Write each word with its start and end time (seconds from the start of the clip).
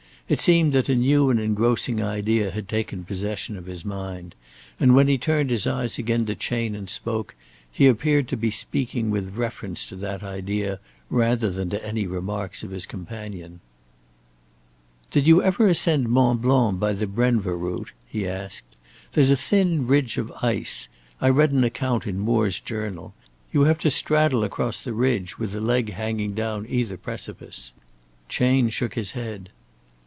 It 0.29 0.39
seemed 0.39 0.71
that 0.71 0.87
a 0.87 0.95
new 0.95 1.29
and 1.29 1.41
engrossing 1.41 2.01
idea 2.01 2.51
had 2.51 2.69
taken 2.69 3.03
possession 3.03 3.57
of 3.57 3.65
his 3.65 3.83
mind, 3.83 4.33
and 4.79 4.95
when 4.95 5.09
he 5.09 5.17
turned 5.17 5.49
his 5.49 5.67
eyes 5.67 5.97
again 5.99 6.25
to 6.27 6.35
Chayne 6.35 6.73
and 6.73 6.89
spoke, 6.89 7.35
he 7.69 7.85
appeared 7.85 8.29
to 8.29 8.37
be 8.37 8.49
speaking 8.49 9.09
with 9.09 9.35
reference 9.35 9.85
to 9.87 9.95
that 9.97 10.23
idea 10.23 10.79
rather 11.09 11.49
than 11.51 11.69
to 11.71 11.85
any 11.85 12.07
remarks 12.07 12.63
of 12.63 12.71
his 12.71 12.85
companion. 12.85 13.59
"Did 15.11 15.27
you 15.27 15.43
ever 15.43 15.67
ascend 15.67 16.07
Mont 16.07 16.41
Blanc 16.43 16.79
by 16.79 16.93
the 16.93 17.07
Brenva 17.07 17.53
route?" 17.53 17.91
he 18.07 18.25
asked. 18.25 18.77
"There's 19.11 19.31
a 19.31 19.35
thin 19.35 19.85
ridge 19.85 20.17
of 20.17 20.31
ice 20.41 20.87
I 21.19 21.27
read 21.27 21.51
an 21.51 21.65
account 21.65 22.07
in 22.07 22.17
Moore's 22.17 22.61
'Journal' 22.61 23.13
you 23.51 23.63
have 23.65 23.79
to 23.79 23.91
straddle 23.91 24.45
across 24.45 24.81
the 24.81 24.93
ridge 24.93 25.37
with 25.37 25.53
a 25.53 25.59
leg 25.59 25.91
hanging 25.91 26.33
down 26.33 26.67
either 26.69 26.95
precipice." 26.95 27.73
Chayne 28.29 28.69
shook 28.69 28.93
his 28.93 29.11
head. 29.11 29.49